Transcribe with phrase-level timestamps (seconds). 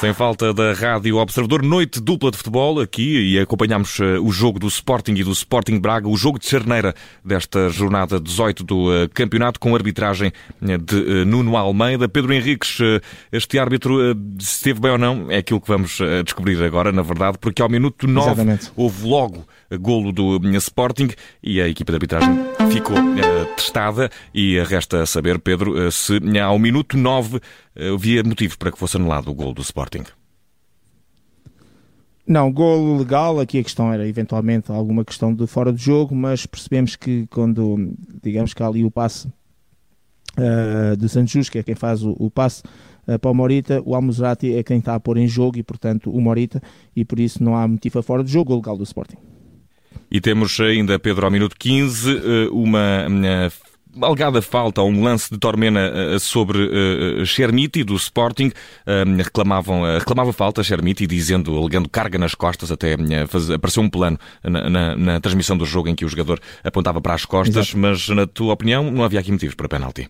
[0.00, 4.60] Sem falta da Rádio Observador, noite dupla de futebol aqui e acompanhamos uh, o jogo
[4.60, 6.94] do Sporting e do Sporting Braga, o jogo de charneira
[7.24, 10.30] desta jornada 18 do uh, campeonato com arbitragem
[10.62, 12.08] uh, de Nuno Almeida.
[12.08, 12.78] Pedro Henriques,
[13.32, 17.60] este árbitro esteve bem ou não é aquilo que vamos descobrir agora, na verdade, porque
[17.60, 18.70] ao minuto 9 Exatamente.
[18.76, 19.44] houve logo
[19.76, 21.08] golo do Sporting
[21.42, 22.30] e a equipa de arbitragem
[22.70, 22.96] ficou
[23.56, 27.40] testada e resta saber, Pedro, se ao minuto 9
[27.94, 30.04] havia motivo para que fosse anulado o golo do Sporting.
[32.26, 36.44] Não, golo legal, aqui a questão era eventualmente alguma questão de fora de jogo, mas
[36.44, 39.28] percebemos que quando, digamos que há ali o passe
[40.36, 42.62] uh, de Santos, que é quem faz o, o passe
[43.22, 46.20] para o Morita, o Almozrati é quem está a pôr em jogo e, portanto, o
[46.20, 46.60] Morita,
[46.94, 49.16] e por isso não há motivo a fora de jogo, o legal do Sporting.
[50.10, 53.06] E temos ainda, Pedro, ao minuto 15, eh, uma
[54.00, 56.58] alegada falta a um lance de Tormena eh, sobre
[57.26, 58.50] Chermiti do Sporting.
[59.16, 62.96] Reclamavam, reclamava falta Chermiti, dizendo, alegando carga nas costas, até
[63.54, 67.14] apareceu um plano na, na, na, transmissão do jogo em que o jogador apontava para
[67.14, 67.78] as costas, Exato.
[67.78, 70.08] mas na tua opinião não havia aqui motivos para penalti.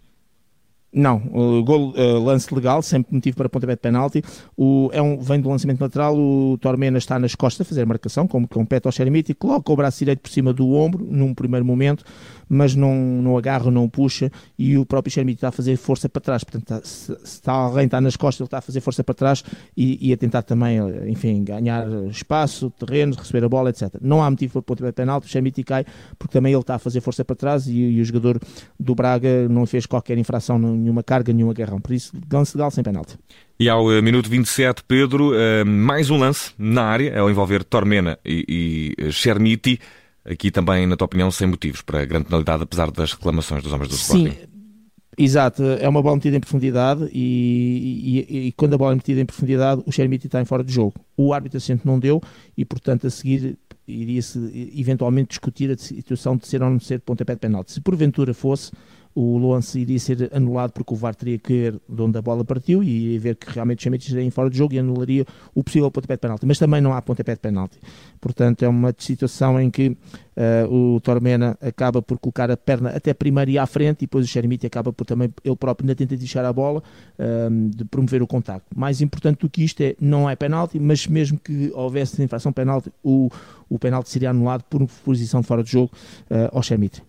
[0.90, 1.18] Não,
[1.64, 4.22] gol, uh, lance legal, sempre motivo para pontapé de penalti.
[4.56, 7.86] O, é um, vem do lançamento lateral, o Tormena está nas costas a fazer a
[7.86, 11.34] marcação, como compete ao Xeramite, e coloca o braço direito por cima do ombro, num
[11.34, 12.04] primeiro momento,
[12.48, 16.22] mas não, não agarra, não puxa, e o próprio Xeramite está a fazer força para
[16.22, 16.42] trás.
[16.42, 19.14] Portanto, está, se, se está, alguém está nas costas, ele está a fazer força para
[19.14, 19.44] trás
[19.76, 23.94] e, e, a tentar também, enfim, ganhar espaço, terreno, receber a bola, etc.
[24.00, 25.84] Não há motivo para pontapé de penalti, o Xeramite cai,
[26.18, 28.40] porque também ele está a fazer força para trás e, e o jogador
[28.80, 31.80] do Braga não fez qualquer infração nenhuma carga, nenhum agarrão.
[31.80, 33.18] Por isso, lance legal sem penalti.
[33.58, 38.18] E ao uh, minuto 27, Pedro, uh, mais um lance na área, ao envolver Tormena
[38.24, 39.80] e, e Chermiti.
[40.24, 43.72] Aqui também, na tua opinião, sem motivos para a grande penalidade, apesar das reclamações dos
[43.72, 44.30] homens do Sporting.
[44.30, 44.58] Sim.
[45.20, 49.20] Exato, é uma bola metida em profundidade e, e, e, quando a bola é metida
[49.20, 50.94] em profundidade, o Chermiti está em fora de jogo.
[51.16, 52.22] O árbitro assente não deu
[52.56, 54.38] e, portanto, a seguir iria-se
[54.76, 57.72] eventualmente discutir a situação de ser ou não ser pontapé de penalti.
[57.72, 58.70] Se porventura fosse,
[59.14, 62.44] o lance iria ser anulado porque o VAR teria que ver de onde a bola
[62.44, 65.24] partiu e iria ver que realmente o Chamete estaria fora de jogo e anularia
[65.54, 66.46] o possível pontapé de penalti.
[66.46, 67.78] Mas também não há pontapé de penalti.
[68.20, 73.12] Portanto, é uma situação em que uh, o Tormena acaba por colocar a perna até
[73.12, 76.14] primeiro e à frente e depois o Xerimite acaba por também ele próprio na tenta
[76.14, 76.82] de deixar a bola
[77.18, 78.66] uh, de promover o contacto.
[78.76, 82.92] Mais importante do que isto é, não é penalti, mas mesmo que houvesse infração penalti,
[83.02, 83.28] o,
[83.68, 85.90] o penalti seria anulado por posição de fora de jogo
[86.30, 87.07] uh, ao Xerimite.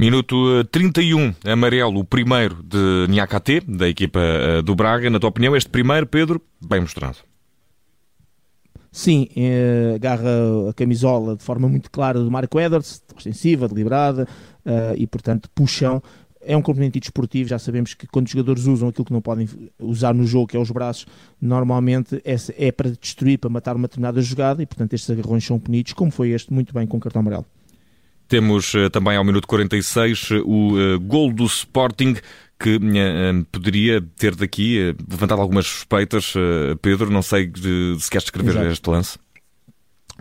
[0.00, 5.10] Minuto 31, eh, amarelo, o primeiro de Niakate, da equipa eh, do Braga.
[5.10, 7.16] Na tua opinião, este primeiro, Pedro, bem mostrado.
[8.92, 14.28] Sim, eh, agarra a camisola de forma muito clara do Marco Edwards, extensiva, deliberada
[14.96, 16.00] e, portanto, puxão.
[16.40, 19.48] É um componente desportivo, já sabemos que quando os jogadores usam aquilo que não podem
[19.80, 21.06] usar no jogo, que é os braços,
[21.42, 25.58] normalmente é, é para destruir, para matar uma determinada jogada e, portanto, estes agarrões são
[25.58, 27.46] punidos, como foi este, muito bem com cartão amarelo.
[28.28, 32.16] Temos uh, também ao minuto 46 o uh, gol do Sporting
[32.60, 32.78] que
[33.52, 36.34] poderia ter daqui levantado algumas suspeitas.
[36.82, 38.66] Pedro, não sei se queres descrever Exato.
[38.66, 39.18] este lance.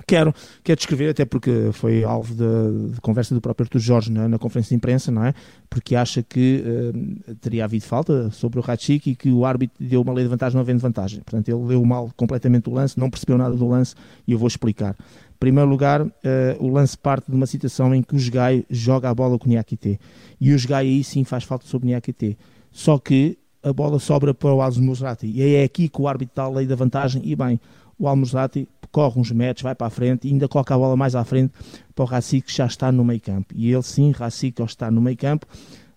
[0.09, 4.29] Quero, quero descrever, até porque foi alvo de, de conversa do próprio Artur Jorge na,
[4.29, 5.33] na, conferência de imprensa, não é?
[5.69, 10.01] Porque acha que uh, teria havido falta sobre o Ratchik e que o árbitro deu
[10.01, 11.19] uma lei de vantagem não havendo vantagem.
[11.19, 14.47] Portanto, ele leu mal completamente o lance, não percebeu nada do lance e eu vou
[14.47, 14.95] explicar.
[15.37, 16.11] Em primeiro lugar, uh,
[16.59, 19.49] o lance parte de uma situação em que o Jogai joga a bola com o
[19.49, 19.99] Niakite.
[20.39, 22.37] E o Jogai aí sim faz falta sobre o Niakite.
[22.71, 25.27] Só que a bola sobra para o Almozrati.
[25.27, 27.21] E é aqui que o árbitro dá a lei da vantagem.
[27.25, 27.59] E bem,
[27.99, 31.15] o Almozrati corre uns metros, vai para a frente e ainda coloca a bola mais
[31.15, 31.53] à frente
[31.93, 33.53] para o Racic que já está no meio campo.
[33.55, 35.45] E ele sim, Racic, está no meio campo,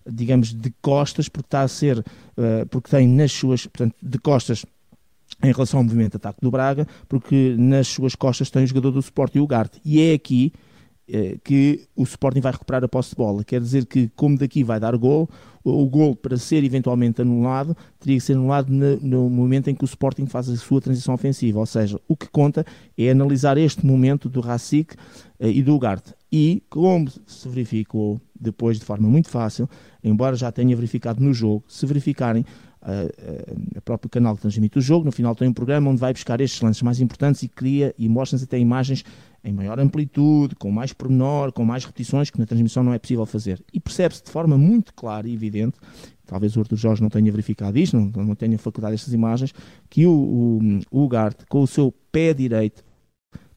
[0.05, 4.65] digamos de costas, porque está a ser, uh, porque tem nas suas, portanto, de costas
[5.43, 8.91] em relação ao movimento de ataque do Braga, porque nas suas costas tem o jogador
[8.91, 9.79] do Sporting, o Ugarte.
[9.83, 10.53] E é aqui
[11.43, 13.43] que o Sporting vai recuperar a posse de bola.
[13.43, 15.29] Quer dizer que, como daqui vai dar gol,
[15.63, 19.85] o gol para ser eventualmente anulado teria que ser anulado no, momento em que o
[19.85, 21.59] Sporting faz a sua transição ofensiva.
[21.59, 22.65] Ou seja, o que conta
[22.97, 24.95] é analisar este momento do Racic
[25.39, 26.13] eh, e do Ugarte.
[26.31, 29.69] E, como se verificou depois de forma muito fácil,
[30.03, 32.45] embora já tenha verificado no jogo, se verificarem
[32.81, 35.05] a, a, próprio canal que transmite o jogo.
[35.05, 38.09] No final tem um programa onde vai buscar estes lances mais importantes e cria e
[38.09, 39.05] mostra-nos até imagens
[39.43, 43.25] em maior amplitude, com mais pormenor, com mais repetições, que na transmissão não é possível
[43.25, 43.63] fazer.
[43.73, 45.77] E percebe-se de forma muito clara e evidente,
[46.25, 49.53] talvez o Arthur Jorge não tenha verificado isto, não, não tenha facultado estas imagens,
[49.89, 50.59] que o, o,
[50.91, 52.83] o Ugarte, com o seu pé direito,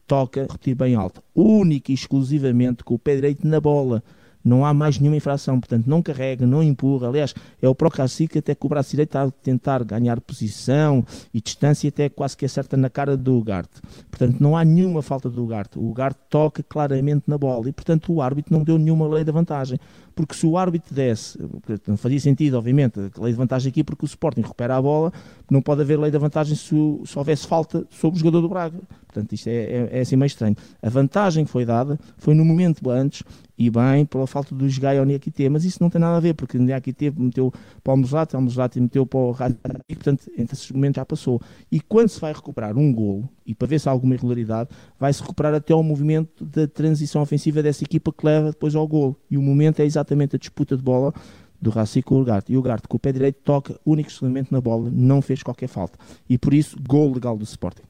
[0.07, 4.03] toca, repetir bem alto, única e exclusivamente com o pé direito na bola
[4.45, 7.95] não há mais nenhuma infração, portanto não carrega, não empurra, aliás, é o próprio
[8.29, 12.37] que até com o braço direito está a tentar ganhar posição e distância até quase
[12.37, 13.81] que acerta na cara do Ugarte,
[14.11, 18.13] portanto não há nenhuma falta do Ugarte, o Ugarte toca claramente na bola e portanto
[18.13, 19.79] o árbitro não deu nenhuma lei da vantagem,
[20.15, 21.39] porque se o árbitro desse,
[21.87, 25.13] não fazia sentido obviamente, a lei de vantagem aqui porque o Sporting recupera a bola,
[25.51, 28.79] não pode haver lei da vantagem se, se houvesse falta sobre o jogador do Braga,
[29.07, 32.45] portanto isto é, é, é assim meio estranho, a vantagem que foi dada foi no
[32.45, 33.23] momento antes
[33.57, 36.35] e bem pela falta do Gai ao Niakite, mas isso não tem nada a ver,
[36.35, 37.53] porque o Niakite meteu
[37.83, 39.59] para o Muslat, o Muslat meteu para o Rádio,
[39.89, 41.41] portanto, entre esses momentos já passou.
[41.71, 45.21] E quando se vai recuperar um golo, e para ver se há alguma irregularidade, vai-se
[45.21, 49.17] recuperar até ao movimento da transição ofensiva dessa equipa que leva depois ao golo.
[49.31, 51.13] E o momento é exatamente a disputa de bola
[51.61, 52.53] do Raci com o Ugarte.
[52.53, 55.69] E o Ugarte, com o pé direito, toca único exclusivamente na bola, não fez qualquer
[55.69, 55.99] falta.
[56.29, 57.85] E por isso, gol legal do Sporting.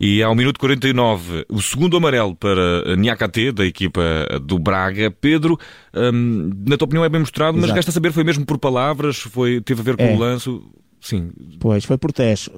[0.00, 4.02] E ao minuto 49, o segundo amarelo para Niakate, da equipa
[4.42, 5.12] do Braga.
[5.12, 5.56] Pedro,
[5.94, 7.68] hum, na tua opinião é bem mostrado, Exato.
[7.68, 9.18] mas resta saber, foi mesmo por palavras?
[9.18, 10.12] Foi, teve a ver com é.
[10.12, 10.60] o lance?
[11.00, 11.30] Sim.
[11.60, 12.50] Pois, foi por teste.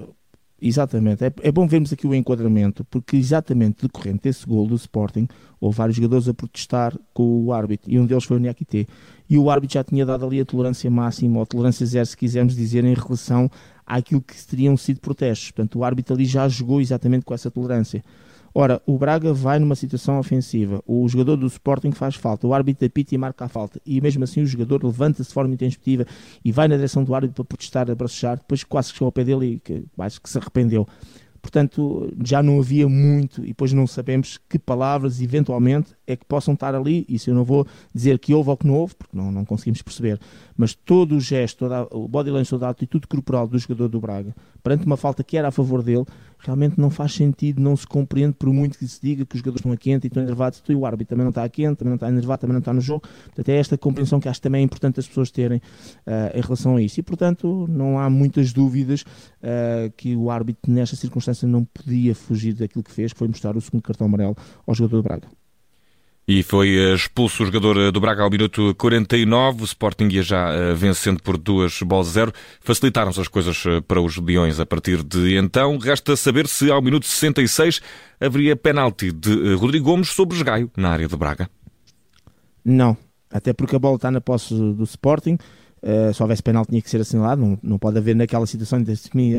[0.66, 1.22] Exatamente.
[1.22, 5.28] É, é, bom vermos aqui o enquadramento, porque exatamente decorrente desse gol do Sporting,
[5.61, 8.88] houve vários jogadores a protestar com o árbitro, e um deles foi o Niakite.
[9.28, 12.56] E o árbitro já tinha dado ali a tolerância máxima, ou tolerância zero, se quisermos
[12.56, 13.50] dizer, em relação
[13.87, 15.50] àquilo que teriam sido protestos.
[15.50, 18.02] Portanto, o árbitro ali já jogou exatamente com essa tolerância.
[18.56, 22.87] Ora, o Braga vai numa situação ofensiva, o jogador do Sporting faz falta, o árbitro
[22.87, 26.06] apita e marca a falta, e mesmo assim o jogador levanta-se de forma intempestiva
[26.45, 29.25] e vai na direção do árbitro para protestar, a depois quase que chegou ao pé
[29.25, 29.85] dele e que,
[30.23, 30.87] que se arrependeu.
[31.45, 36.55] Portanto, já não havia muito e depois não sabemos que palavras eventualmente é que possam
[36.55, 37.05] estar ali.
[37.06, 39.83] Isso eu não vou dizer que houve ou que não houve, porque não, não conseguimos
[39.83, 40.19] perceber.
[40.56, 44.01] Mas todo o gesto, toda, o body language, toda a atitude corporal do jogador do
[44.01, 46.06] Braga, perante uma falta que era a favor dele,
[46.38, 49.61] realmente não faz sentido, não se compreende, por muito que se diga que os jogadores
[49.61, 51.90] estão a quente e estão enervados, e o árbitro também não está a quente, também
[51.90, 53.02] não está enervado, também não está no jogo.
[53.26, 56.76] Portanto, é esta compreensão que acho também é importante as pessoas terem uh, em relação
[56.76, 56.99] a isso.
[56.99, 62.55] E, portanto, não há muitas dúvidas uh, que o árbitro, nesta circunstância, não podia fugir
[62.55, 64.34] daquilo que fez, que foi mostrar o segundo cartão amarelo
[64.67, 65.44] ao jogador do Braga.
[66.26, 70.23] E foi eh, expulso o jogador eh, do Braga ao minuto 49, o Sporting ia
[70.23, 72.32] já eh, vencendo por duas bolas a zero.
[72.61, 75.76] Facilitaram-se as coisas para os Leões a partir de então.
[75.76, 77.82] Resta saber se ao minuto 66
[78.19, 81.50] haveria penalti de Rodrigo Gomes sobre Esgaio na área de Braga.
[82.65, 82.97] Não,
[83.31, 85.37] até porque a bola está na posse do Sporting.
[85.84, 88.94] Uh, se houvesse penal tinha que ser assinalado, não, não pode haver naquela situação de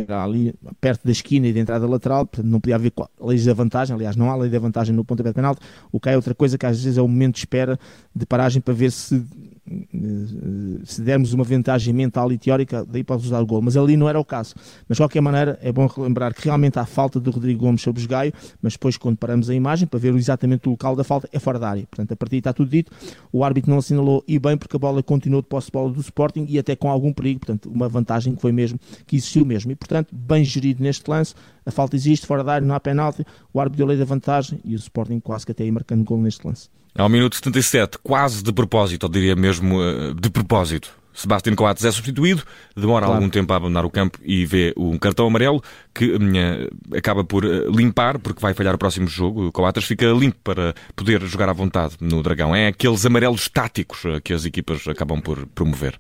[0.07, 3.95] ali perto da esquina e da entrada lateral, portanto não podia haver leis da vantagem,
[3.95, 5.59] aliás não há lei da vantagem no pontapé de penalti,
[5.91, 7.79] o que é outra coisa que às vezes é o momento de espera
[8.15, 9.25] de paragem para ver se
[9.67, 13.61] eh, se dermos uma vantagem mental e teórica, daí pode usar o gol.
[13.61, 14.53] Mas ali não era o caso.
[14.87, 18.03] Mas de qualquer maneira, é bom relembrar que realmente há falta de Rodrigo Gomes sobre
[18.03, 18.31] o Gaio,
[18.61, 21.57] mas depois, quando paramos a imagem para ver exatamente o local da falta, é fora
[21.57, 21.87] da área.
[21.87, 22.91] Portanto, a partir está tudo dito.
[23.31, 26.01] O árbitro não assinalou e bem, porque a bola continuou de posse de bola do
[26.35, 27.39] Sporting e até com algum perigo.
[27.39, 29.71] Portanto, uma vantagem que foi mesmo, que existiu mesmo.
[29.71, 31.33] E, portanto, bem gerido neste lance.
[31.65, 33.25] A falta existe, fora da área, não há penalti.
[33.53, 36.21] O árbitro deu lei da vantagem e o Sporting quase que até aí marcando gol
[36.21, 36.69] neste lance.
[36.97, 40.95] Ao minuto 77, quase de propósito, ou diria mesmo eh, de propósito.
[41.15, 42.43] Sebastião Coates é substituído,
[42.75, 43.21] demora claro.
[43.21, 47.45] algum tempo a abandonar o campo e vê um cartão amarelo que uh, acaba por
[47.45, 49.47] uh, limpar, porque vai falhar o próximo jogo.
[49.47, 52.53] O Coates fica limpo para poder jogar à vontade no Dragão.
[52.53, 55.97] É aqueles amarelos táticos que as equipas acabam por promover.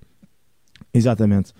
[0.93, 1.53] Exatamente.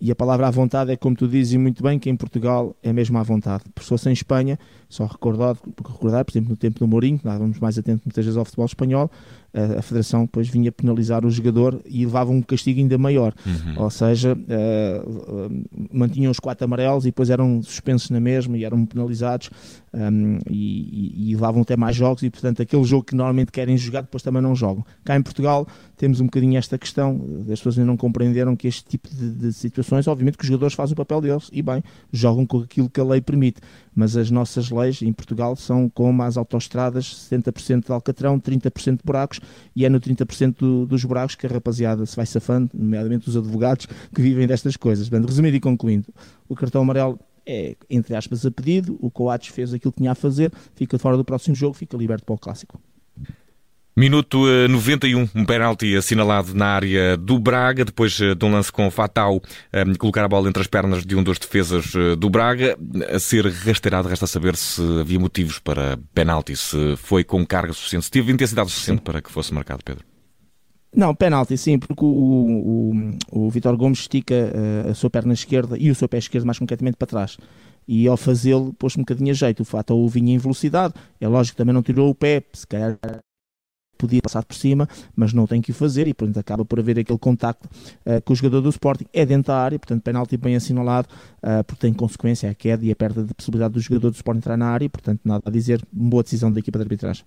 [0.00, 2.90] E a palavra à vontade é como tu dizes muito bem, que em Portugal é
[2.90, 3.64] mesmo à vontade.
[3.78, 5.56] Se fosse em Espanha, só recordar,
[5.86, 8.64] recordar, por exemplo, no tempo do Mourinho, que estávamos mais atentos muitas vezes ao futebol
[8.64, 9.10] espanhol,
[9.52, 13.34] a, a Federação depois vinha penalizar o jogador e levava um castigo ainda maior.
[13.44, 13.82] Uhum.
[13.82, 18.84] Ou seja, uh, mantinham os quatro amarelos e depois eram suspensos na mesma e eram
[18.86, 19.50] penalizados
[19.92, 23.76] um, e, e, e, levavam até mais jogos e, portanto, aquele jogo que normalmente querem
[23.76, 24.84] jogar depois também não jogam.
[25.04, 25.66] Cá em Portugal
[25.96, 29.52] temos um bocadinho esta questão, as pessoas ainda não compreenderam que este tipo de, de
[29.52, 33.00] situações, obviamente que os jogadores fazem o papel deles e bem, jogam com aquilo que
[33.00, 33.60] a lei permite,
[33.94, 39.02] mas as nossas leis em Portugal são como as autoestradas, 70% de alcatrão, 30% de
[39.04, 39.40] buracos
[39.74, 43.36] e é no 30% do, dos buracos que a rapaziada se vai safando, nomeadamente os
[43.36, 45.08] advogados que vivem destas coisas.
[45.08, 46.08] Resumindo e concluindo,
[46.48, 48.96] o cartão amarelo é, entre aspas, a pedido.
[49.00, 52.24] O Coates fez aquilo que tinha a fazer, fica fora do próximo jogo, fica liberto
[52.24, 52.80] para o clássico.
[53.96, 58.70] Minuto 91, eh, um penalti assinalado na área do Braga, depois eh, de um lance
[58.70, 59.40] com o Fatal um,
[59.72, 62.78] eh, colocar a bola entre as pernas de um dos defesas do Braga,
[63.12, 68.04] a ser rasteirado, resta saber se havia motivos para penalti, se foi com carga suficiente,
[68.04, 70.04] se teve intensidade suficiente para que fosse marcado, Pedro.
[70.94, 74.52] Não, penalti sim, porque o, o, o Vitor Gomes estica
[74.88, 77.36] a sua perna esquerda e o seu pé esquerdo mais concretamente para trás
[77.86, 79.60] e ao fazê-lo pôs um bocadinho a jeito.
[79.60, 82.98] O Fatal vinha em velocidade, é lógico que também não tirou o pé, se calhar
[84.00, 86.98] podia passar por cima, mas não tem que o fazer e, portanto, acaba por haver
[86.98, 87.68] aquele contacto
[88.06, 89.06] uh, com o jogador do Sporting.
[89.12, 91.08] É dentro da área, portanto, penalti bem assinalado,
[91.42, 94.38] uh, porque tem consequência a queda e a perda de possibilidade do jogador do Sporting
[94.38, 97.24] entrar na área, portanto, nada a dizer, boa decisão da equipa de arbitragem.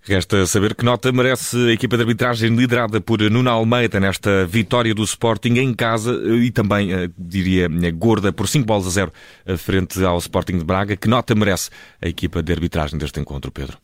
[0.00, 4.94] Resta saber que nota merece a equipa de arbitragem liderada por Nuno Almeida nesta vitória
[4.94, 9.12] do Sporting em casa e também, eh, diria, eh, gorda por 5 bolas a 0
[9.44, 10.96] eh, frente ao Sporting de Braga.
[10.96, 11.68] Que nota merece
[12.00, 13.76] a equipa de arbitragem deste encontro, Pedro?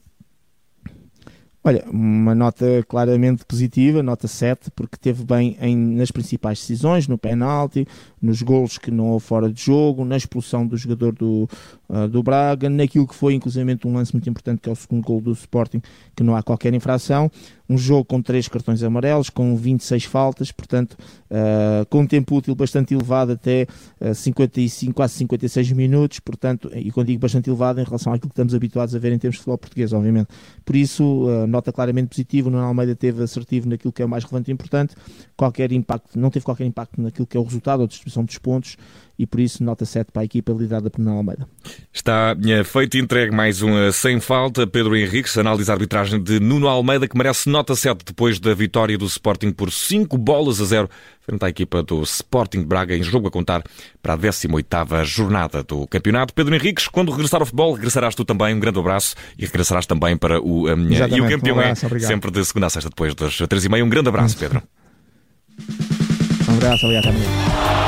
[1.64, 7.16] Olha, uma nota claramente positiva, nota 7, porque teve bem em, nas principais decisões, no
[7.16, 7.87] penalti,
[8.21, 11.49] nos golos que não houve fora de jogo, na expulsão do jogador do,
[11.88, 15.04] uh, do Braga, naquilo que foi inclusive um lance muito importante que é o segundo
[15.04, 15.81] gol do Sporting,
[16.16, 17.31] que não há qualquer infração
[17.73, 20.97] um jogo com três cartões amarelos, com 26 faltas, portanto,
[21.31, 23.66] uh, com um tempo útil bastante elevado, até
[24.00, 28.35] uh, 55, quase 56 minutos, portanto, e quando digo bastante elevado em relação àquilo que
[28.35, 30.28] estamos habituados a ver em termos de futebol português, obviamente.
[30.64, 34.25] Por isso, nota claramente positiva, o Nuno Almeida teve assertivo naquilo que é o mais
[34.25, 34.94] relevante e importante,
[35.37, 38.76] qualquer impacto, não teve qualquer impacto naquilo que é o resultado ou distribuição dos pontos,
[39.18, 41.47] e por isso nota 7 para a equipa liderada por Nuno Almeida.
[41.92, 44.66] Está eh, feito e entregue mais um eh, sem falta.
[44.66, 48.99] Pedro Henriques, análise a arbitragem de Nuno Almeida, que merece nota 7 depois da vitória
[48.99, 50.90] do Sporting por 5 bolas a 0
[51.23, 53.62] frente à equipa do Sporting Braga em jogo a contar
[54.02, 56.35] para a 18ª jornada do campeonato.
[56.35, 58.55] Pedro Henriques, quando regressar ao futebol, regressarás tu também.
[58.55, 61.99] Um grande abraço e regressarás também para o um, E o campeão um abraço, é
[62.00, 63.85] sempre de segunda a sexta depois das 3 e meia.
[63.85, 64.62] Um grande abraço, Pedro.
[66.49, 67.81] um abraço, obrigado.